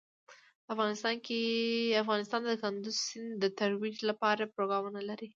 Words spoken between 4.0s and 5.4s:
لپاره پروګرامونه لري.